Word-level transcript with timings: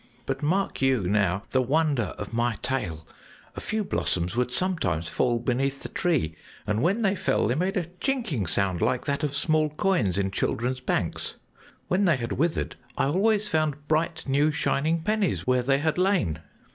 But 0.25 0.41
mark 0.41 0.81
you 0.81 1.01
now 1.07 1.43
the 1.51 1.61
wonder 1.61 2.15
of 2.17 2.33
my 2.33 2.57
tale: 2.63 3.05
a 3.55 3.61
few 3.61 3.83
blossoms 3.83 4.35
would 4.35 4.51
sometimes 4.51 5.07
fall 5.07 5.37
beneath 5.37 5.83
the 5.83 5.89
tree, 5.89 6.35
and 6.65 6.81
when 6.81 7.03
they 7.03 7.15
fell 7.15 7.47
they 7.47 7.53
made 7.53 7.77
a 7.77 7.85
chinking 7.99 8.47
sound 8.47 8.81
like 8.81 9.05
that 9.05 9.21
of 9.23 9.35
small 9.35 9.69
coins 9.69 10.17
in 10.17 10.31
children's 10.31 10.79
banks. 10.79 11.35
When 11.87 12.05
they 12.05 12.17
had 12.17 12.31
withered, 12.31 12.77
I 12.97 13.05
always 13.09 13.47
found 13.47 13.87
bright, 13.87 14.23
new 14.27 14.49
shining 14.49 15.03
pennies 15.03 15.45
where 15.45 15.61
they 15.61 15.77
had 15.77 15.99
lain. 15.99 16.39